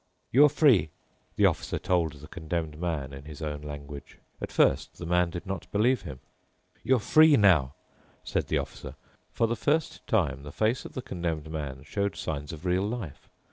"You 0.31 0.43
are 0.45 0.49
free," 0.49 0.89
the 1.35 1.45
Officer 1.45 1.77
told 1.77 2.13
the 2.13 2.27
Condemned 2.27 2.79
Man 2.79 3.13
in 3.13 3.25
his 3.25 3.39
own 3.39 3.61
language. 3.61 4.17
At 4.41 4.51
first 4.51 4.97
the 4.97 5.05
man 5.05 5.29
did 5.29 5.45
not 5.45 5.71
believe 5.71 6.01
him. 6.01 6.19
"You 6.81 6.95
are 6.95 6.99
free 6.99 7.37
now," 7.37 7.75
said 8.23 8.47
the 8.47 8.57
Officer. 8.57 8.95
For 9.31 9.45
the 9.45 9.55
first 9.55 10.07
time 10.07 10.41
the 10.41 10.51
face 10.51 10.85
of 10.85 10.93
the 10.93 11.03
Condemned 11.03 11.51
Man 11.51 11.83
showed 11.83 12.15
signs 12.15 12.51
of 12.51 12.65
real 12.65 12.81
life. 12.87 13.29